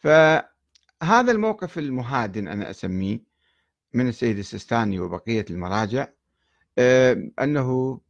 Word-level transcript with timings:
فهذا 0.00 1.32
الموقف 1.32 1.78
المهادن 1.78 2.48
أنا 2.48 2.70
أسميه 2.70 3.22
من 3.94 4.08
السيد 4.08 4.38
السيستاني 4.38 5.00
وبقية 5.00 5.44
المراجع 5.50 6.08
آه، 6.78 7.30
أنه 7.40 8.00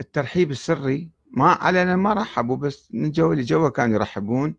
الترحيب 0.00 0.50
السري 0.50 1.10
ما 1.30 1.50
علنا 1.50 1.96
ما 1.96 2.12
رحبوا 2.12 2.56
بس 2.56 2.88
من 2.94 3.10
جو 3.10 3.32
لجو 3.32 3.70
كانوا 3.70 3.94
يرحبون 3.94 4.54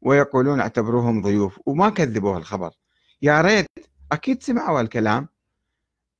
ويقولون 0.00 0.60
اعتبروهم 0.60 1.22
ضيوف 1.22 1.60
وما 1.66 1.90
كذبوا 1.90 2.36
الخبر. 2.38 2.70
يا 3.22 3.40
ريت 3.40 3.66
أكيد 4.12 4.42
سمعوا 4.42 4.80
الكلام 4.80 5.28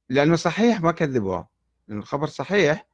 لأنه 0.09 0.37
صحيح 0.37 0.81
ما 0.81 0.93
كذبوه 0.93 1.49
لأنه 1.89 2.01
الخبر 2.01 2.27
صحيح 2.27 2.87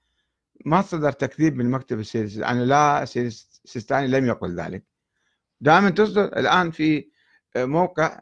ما 0.65 0.83
صدر 0.83 1.13
تكذيب 1.13 1.57
من 1.57 1.71
مكتب 1.71 1.99
السيد 1.99 2.33
يعني 2.33 2.65
لا 2.65 3.03
السيد 3.03 3.27
السيستاني 3.27 4.07
لم 4.09 4.27
يقل 4.27 4.61
ذلك. 4.61 4.85
دائما 5.61 5.91
تصدر. 5.91 6.25
الآن 6.25 6.71
في 6.71 7.09
موقع 7.57 8.21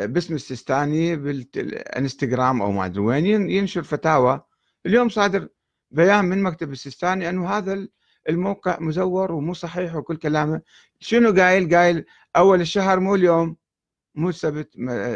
باسم 0.00 0.34
السيستاني 0.34 1.16
بالانستغرام 1.16 2.62
أو 2.62 2.72
ما 2.72 2.86
أدري 2.86 3.00
وين 3.00 3.50
ينشر 3.50 3.82
فتاوى. 3.82 4.42
اليوم 4.86 5.08
صادر 5.08 5.48
بيان 5.90 6.24
من 6.24 6.42
مكتب 6.42 6.72
السيستاني 6.72 7.28
أنه 7.28 7.48
هذا 7.48 7.88
الموقع 8.28 8.80
مزور 8.80 9.32
ومو 9.32 9.54
صحيح 9.54 9.96
وكل 9.96 10.16
كلامه. 10.16 10.60
شنو 11.00 11.32
قايل؟ 11.32 11.76
قايل 11.76 12.04
أول 12.36 12.60
الشهر 12.60 13.00
مو 13.00 13.14
اليوم 13.14 13.56
مو 14.14 14.28
السبت 14.28 14.70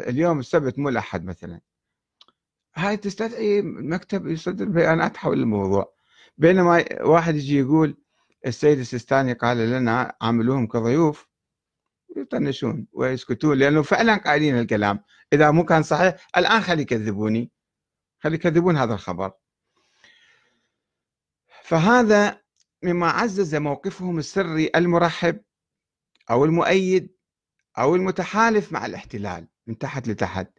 اليوم 0.09 0.39
السبت 0.39 0.79
مو 0.79 0.89
الأحد 0.89 1.25
مثلا. 1.25 1.61
هاي 2.75 2.97
تستدعي 2.97 3.63
مكتب 3.63 4.27
يصدر 4.27 4.65
بيانات 4.65 5.17
حول 5.17 5.41
الموضوع. 5.41 5.93
بينما 6.39 6.85
واحد 7.03 7.35
يجي 7.37 7.59
يقول 7.59 7.97
السيد 8.47 8.79
السيستاني 8.79 9.33
قال 9.33 9.71
لنا 9.71 10.17
عاملوهم 10.21 10.67
كضيوف 10.67 11.29
يطنشون 12.17 12.87
ويسكتون 12.93 13.59
لأنه 13.59 13.83
فعلا 13.83 14.17
قايلين 14.17 14.59
الكلام. 14.59 15.05
إذا 15.33 15.51
مو 15.51 15.65
كان 15.65 15.83
صحيح 15.83 16.27
الآن 16.37 16.61
خلي 16.61 16.83
يكذبوني. 16.83 17.51
خلي 18.19 18.35
يكذبون 18.35 18.77
هذا 18.77 18.95
الخبر. 18.95 19.33
فهذا 21.63 22.43
مما 22.85 23.09
عزز 23.09 23.55
موقفهم 23.55 24.19
السري 24.19 24.71
المرحب 24.77 25.41
أو 26.31 26.45
المؤيد 26.45 27.17
أو 27.79 27.95
المتحالف 27.95 28.73
مع 28.73 28.87
الاحتلال 28.87 29.49
من 29.67 29.79
تحت 29.79 30.09
لتحت. 30.09 30.59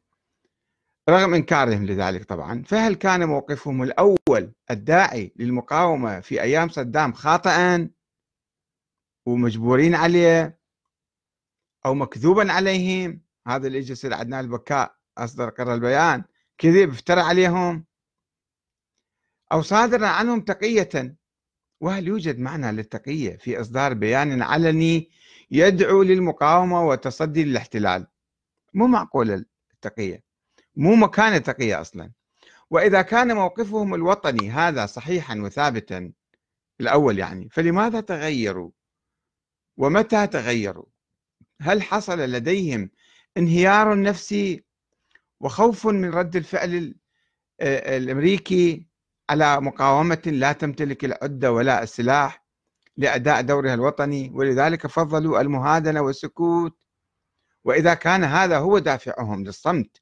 رغم 1.09 1.33
إنكارهم 1.33 1.85
لذلك 1.85 2.23
طبعا 2.23 2.63
فهل 2.63 2.95
كان 2.95 3.27
موقفهم 3.27 3.83
الأول 3.83 4.53
الداعي 4.71 5.33
للمقاومة 5.35 6.19
في 6.19 6.41
أيام 6.41 6.69
صدام 6.69 7.13
خاطئا 7.13 7.89
ومجبورين 9.25 9.95
عليه؟ 9.95 10.56
أو 11.87 11.93
مكذوبا 11.93 12.51
عليهم. 12.51 13.21
هذا 13.47 13.67
اللي 13.67 13.79
يصير 13.79 14.13
عدنان 14.13 14.45
البكاء 14.45 14.95
أصدر 15.17 15.49
قرار 15.49 15.73
البيان. 15.73 16.23
كذب 16.57 16.89
افترى 16.89 17.21
عليهم. 17.21 17.85
أو 19.51 19.61
صادرا 19.61 20.07
عنهم 20.07 20.41
تقية. 20.41 21.17
وهل 21.81 22.07
يوجد 22.07 22.39
معنى 22.39 22.71
للتقية 22.71 23.37
في 23.37 23.61
إصدار 23.61 23.93
بيان 23.93 24.41
علني 24.41 25.11
يدعو 25.51 26.03
للمقاومة 26.03 26.85
والتصدي 26.85 27.43
للاحتلال؟ 27.43 28.07
مو 28.73 28.87
معقول 28.87 29.45
التقية. 29.73 30.23
مو 30.75 30.95
مكان 30.95 31.33
التقية 31.33 31.81
أصلا. 31.81 32.11
وإذا 32.69 33.01
كان 33.01 33.35
موقفهم 33.35 33.93
الوطني 33.93 34.49
هذا 34.51 34.85
صحيحا 34.85 35.35
وثابتا 35.35 36.11
الأول 36.81 37.19
يعني 37.19 37.49
فلماذا 37.49 38.01
تغيروا؟ 38.01 38.71
ومتى 39.77 40.27
تغيروا؟ 40.27 40.85
هل 41.61 41.81
حصل 41.81 42.19
لديهم 42.19 42.89
انهيار 43.37 44.01
نفسي 44.01 44.63
وخوف 45.39 45.87
من 45.87 46.09
رد 46.09 46.35
الفعل 46.35 46.95
الأمريكي 47.61 48.87
على 49.29 49.61
مقاومة 49.61 50.21
لا 50.25 50.51
تمتلك 50.51 51.05
العدة 51.05 51.51
ولا 51.51 51.83
السلاح 51.83 52.43
لأداء 52.97 53.41
دورها 53.41 53.73
الوطني؟ 53.73 54.31
ولذلك 54.33 54.87
فضلوا 54.87 55.41
المهادنة 55.41 56.01
والسكوت. 56.01 56.77
وإذا 57.63 57.93
كان 57.93 58.23
هذا 58.23 58.57
هو 58.57 58.79
دافعهم 58.79 59.43
للصمت 59.43 60.01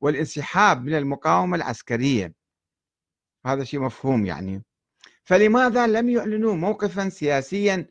والانسحاب 0.00 0.84
من 0.84 0.94
المقاومة 0.94 1.56
العسكرية. 1.56 2.34
هذا 3.46 3.64
شيء 3.64 3.80
مفهوم 3.80 4.26
يعني. 4.26 4.62
فلماذا 5.24 5.86
لم 5.86 6.10
يعلنوا 6.10 6.54
موقفا 6.54 7.08
سياسيا 7.08 7.86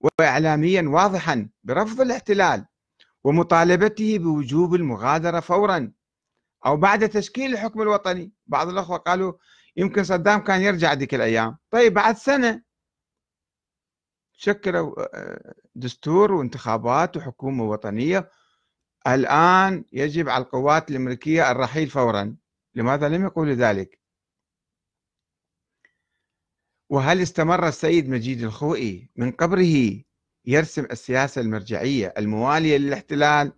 واعلاميا 0.00 0.82
واضحا 0.82 1.48
برفض 1.64 2.00
الاحتلال 2.00 2.66
ومطالبته 3.24 4.18
بوجوب 4.18 4.74
المغادرة 4.74 5.40
فورا 5.40 5.92
أو 6.66 6.76
بعد 6.76 7.08
تشكيل 7.08 7.52
الحكم 7.52 7.82
الوطني. 7.82 8.32
بعض 8.46 8.68
الأخوة 8.68 8.96
قالوا 8.96 9.32
يمكن 9.76 10.04
صدام 10.04 10.40
كان 10.40 10.62
يرجع 10.62 10.92
ذيك 10.92 11.14
الأيام. 11.14 11.58
طيب 11.70 11.94
بعد 11.94 12.16
سنة 12.16 12.62
شكلوا 14.32 14.94
آه، 15.14 15.54
دستور 15.74 16.32
وانتخابات 16.32 17.16
وحكومة 17.16 17.64
وطنية. 17.64 18.30
الآن 19.06 19.84
يجب 19.92 20.28
على 20.28 20.44
القوات 20.44 20.90
الامريكيه 20.90 21.50
الرحيل 21.50 21.90
فورا. 21.90 22.36
لماذا 22.74 23.08
لم 23.08 23.24
يقولوا 23.24 23.54
ذلك؟ 23.54 24.05
وهل 26.90 27.20
استمر 27.22 27.68
السيد 27.68 28.08
مجيد 28.08 28.42
الخوئي 28.42 29.10
من 29.16 29.30
قبره 29.30 30.02
يرسم 30.44 30.84
السياسة 30.84 31.40
المرجعية 31.40 32.14
الموالية 32.18 32.76
للاحتلال؟ 32.76 33.52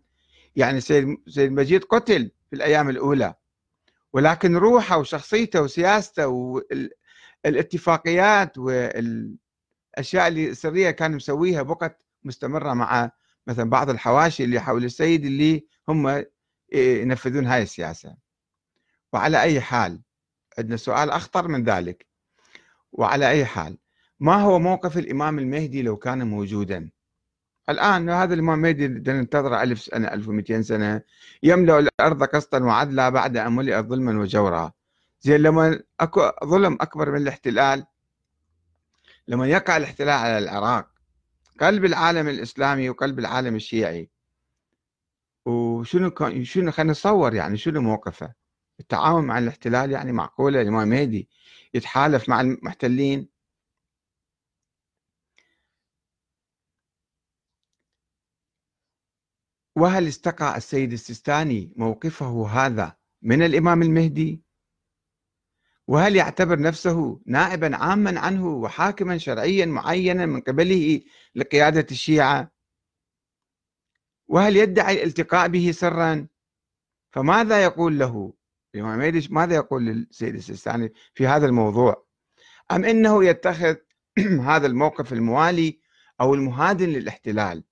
يعني 0.56 0.80
سيد 0.80 1.18
مجيد 1.52 1.84
قتل 1.84 2.30
في 2.50 2.56
الأيام 2.56 2.88
الأولى 2.88 3.34
ولكن 4.12 4.56
روحه 4.56 4.98
وشخصيته 4.98 5.62
وسياسته 5.62 6.28
والاتفاقيات 7.44 8.58
والأشياء 8.58 10.28
السرية 10.28 10.90
كان 10.90 11.16
مسويها 11.16 11.62
بقت 11.62 12.02
مستمرة 12.24 12.74
مع 12.74 13.10
مثلا 13.46 13.70
بعض 13.70 13.90
الحواشي 13.90 14.44
اللي 14.44 14.60
حول 14.60 14.84
السيد 14.84 15.24
اللي 15.24 15.66
هم 15.88 16.24
ينفذون 16.72 17.46
هاي 17.46 17.62
السياسة. 17.62 18.16
وعلى 19.12 19.42
أي 19.42 19.60
حال 19.60 20.02
عندنا 20.58 20.76
سؤال 20.76 21.10
أخطر 21.10 21.48
من 21.48 21.64
ذلك. 21.64 22.06
وعلى 22.92 23.28
أي 23.28 23.44
حال 23.44 23.78
ما 24.20 24.42
هو 24.42 24.58
موقف 24.58 24.98
الإمام 24.98 25.38
المهدي 25.38 25.82
لو 25.82 25.96
كان 25.96 26.26
موجودا؟ 26.26 26.90
الآن 27.68 28.10
هذا 28.10 28.34
الإمام 28.34 28.54
المهدي 28.54 28.88
ننتظر 28.88 29.62
ألف 29.62 29.80
سنة 29.82 30.08
1200 30.08 30.62
سنة 30.62 31.02
يملأ 31.42 31.78
الأرض 31.78 32.22
قسطا 32.22 32.58
وعدلا 32.58 33.08
بعد 33.08 33.36
أن 33.36 33.52
ملئت 33.52 33.84
ظلما 33.84 34.20
وجورا. 34.20 34.72
زين 35.20 35.40
لما 35.40 35.80
أكو 36.00 36.30
ظلم 36.44 36.78
أكبر 36.80 37.10
من 37.10 37.22
الاحتلال 37.22 37.86
لما 39.28 39.46
يقع 39.46 39.76
الاحتلال 39.76 40.10
على 40.10 40.38
العراق 40.38 40.88
قلب 41.60 41.84
العالم 41.84 42.28
الإسلامي 42.28 42.90
وقلب 42.90 43.18
العالم 43.18 43.56
الشيعي 43.56 44.10
وشنو 45.46 46.10
كان 46.10 46.44
شنو 46.44 46.70
خلينا 46.70 46.92
نتصور 46.92 47.34
يعني 47.34 47.56
شنو 47.56 47.80
موقفه؟ 47.80 48.34
التعاون 48.80 49.24
مع 49.24 49.38
الاحتلال 49.38 49.90
يعني 49.90 50.12
معقولة 50.12 50.62
الإمام 50.62 50.82
المهدي 50.92 51.28
يتحالف 51.74 52.28
مع 52.28 52.40
المحتلين 52.40 53.28
وهل 59.78 60.08
استقى 60.08 60.56
السيد 60.56 60.92
السيستاني 60.92 61.72
موقفه 61.76 62.48
هذا 62.48 62.96
من 63.22 63.42
الإمام 63.42 63.82
المهدي؟ 63.82 64.42
وهل 65.86 66.16
يعتبر 66.16 66.60
نفسه 66.60 67.20
نائبا 67.26 67.76
عاما 67.76 68.20
عنه 68.20 68.46
وحاكما 68.48 69.18
شرعيا 69.18 69.66
معينا 69.66 70.26
من 70.26 70.40
قبله 70.40 71.00
لقيادة 71.34 71.86
الشيعة؟ 71.90 72.52
وهل 74.28 74.56
يدعي 74.56 74.94
الالتقاء 74.94 75.48
به 75.48 75.70
سرا؟ 75.72 76.26
فماذا 77.10 77.64
يقول 77.64 77.98
له 77.98 78.32
الإمام 78.74 79.00
المهدي 79.00 79.28
ماذا 79.30 79.54
يقول 79.54 79.84
للسيد 79.86 80.34
السيستاني 80.34 80.92
في 81.14 81.26
هذا 81.26 81.46
الموضوع؟ 81.46 82.06
أم 82.72 82.84
إنه 82.84 83.24
يتخذ 83.24 83.76
هذا 84.50 84.66
الموقف 84.66 85.12
الموالي 85.12 85.80
أو 86.20 86.34
المهادن 86.34 86.88
للاحتلال؟ 86.88 87.64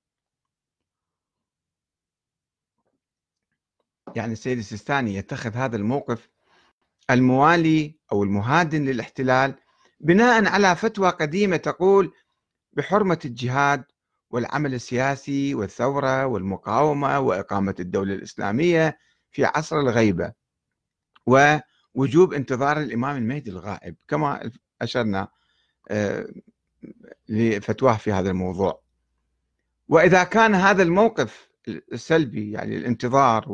يعني 4.17 4.33
السيد 4.33 4.59
السيستاني 4.59 5.15
يتخذ 5.15 5.55
هذا 5.55 5.77
الموقف 5.77 6.31
الموالي 7.11 7.99
أو 8.13 8.23
المهادن 8.23 8.85
للاحتلال 8.85 9.55
بناء 10.01 10.47
على 10.47 10.77
فتوى 10.77 11.11
قديمة 11.11 11.57
تقول 11.57 12.13
بحرمة 12.73 13.19
الجهاد 13.25 13.85
والعمل 14.31 14.75
السياسي 14.75 15.55
والثورة 15.55 16.27
والمقاومة 16.27 17.21
وإقامة 17.21 17.75
الدولة 17.81 18.15
الإسلامية 18.15 18.99
في 19.31 19.45
عصر 19.45 19.81
الغيبة. 19.81 20.46
ووجوب 21.27 22.35
انتظار 22.35 22.81
الإمام 22.81 23.17
المهدي 23.17 23.51
الغائب 23.51 23.97
كما 24.09 24.51
أشرنا 24.83 25.29
آه، 25.91 26.29
لفتواه 27.29 27.97
في 27.97 28.13
هذا 28.13 28.31
الموضوع. 28.31 28.83
وإذا 29.89 30.25
كان 30.25 30.55
هذا 30.55 30.83
الموقف 30.83 31.49
السلبي 31.69 32.53
يعني 32.53 32.77
الانتظار 32.77 33.53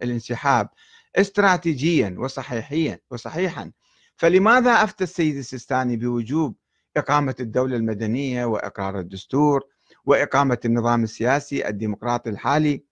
والانسحاب 0.00 0.68
استراتيجيا 1.16 2.16
وصحيحيا 2.18 3.00
وصحيحا 3.10 3.72
فلماذا 4.16 4.70
أفتى 4.70 5.04
السيد 5.04 5.36
السيستاني 5.36 5.96
بوجوب 5.96 6.56
إقامة 6.96 7.34
الدولة 7.40 7.76
المدنية 7.76 8.44
وإقرار 8.44 8.98
الدستور 8.98 9.64
وإقامة 10.04 10.58
النظام 10.64 11.02
السياسي 11.02 11.68
الديمقراطي 11.68 12.30
الحالي؟ 12.30 12.84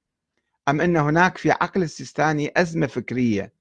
أم 0.68 0.80
أن 0.80 0.96
هناك 0.96 1.38
في 1.38 1.50
عقل 1.50 1.82
السيستاني 1.82 2.52
أزمة 2.56 2.86
فكرية 2.86 3.52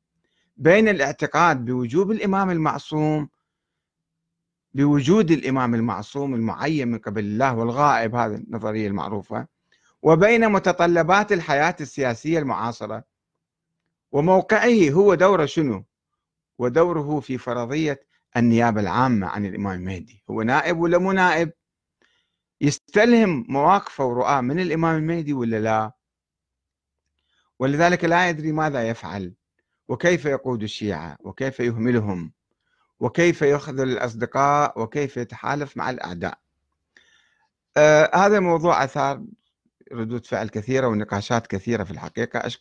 بين 0.60 0.88
الاعتقاد 0.88 1.66
بوجوب 1.66 2.12
الإمام 2.12 2.50
المعصوم 2.50 3.30
بوجود 4.74 5.32
الإمام 5.32 5.76
المعصوم 5.76 6.36
المعين 6.36 6.88
من 6.88 6.98
قبل 6.98 7.24
الله 7.24 7.56
والغائب 7.56 8.16
هذه 8.16 8.36
النظرية 8.36 8.88
المعروفة 8.88 9.48
وبين 10.02 10.50
متطلبات 10.52 11.32
الحياة 11.32 11.76
السياسية 11.82 12.40
المعاصرة 12.40 13.04
وموقعه 14.12 14.90
هو 14.92 15.14
دوره 15.16 15.46
شنو؟ 15.46 15.86
ودوره 16.58 17.20
في 17.20 17.38
فرضية 17.38 18.00
النيابه 18.38 18.82
العامة 18.82 19.28
عن 19.28 19.46
الإمام 19.46 19.80
المهدي، 19.80 20.24
هو 20.30 20.42
نائب 20.42 20.80
ولا 20.80 20.98
مو 20.98 21.12
نائب؟ 21.12 21.52
يستلهم 22.62 23.46
مواقفه 23.50 24.06
ورؤاه 24.06 24.42
من 24.42 24.60
الإمام 24.60 24.96
المهدي 24.98 25.34
ولا 25.34 25.60
لا؟ 25.60 25.92
ولذلك 27.60 28.04
لا 28.04 28.30
يدري 28.30 28.52
ماذا 28.52 28.90
يفعل 28.90 29.34
وكيف 29.90 30.26
يقود 30.26 30.64
الشيعة؟ 30.64 31.18
وكيف 31.20 31.60
يهملهم؟ 31.60 32.32
وكيف 33.00 33.42
يخذل 33.42 33.90
الأصدقاء؟ 33.90 34.82
وكيف 34.82 35.18
يتحالف 35.18 35.78
مع 35.78 35.90
الأعداء؟ 35.90 36.38
آه 37.78 38.12
هذا 38.16 38.40
موضوع 38.40 38.84
أثار 38.84 39.24
ردود 39.92 40.26
فعل 40.26 40.50
كثيرة 40.50 40.88
ونقاشات 40.88 41.48
كثيرة 41.48 41.84
في 41.84 41.92
الحقيقة. 41.92 42.40
أشكر 42.40 42.58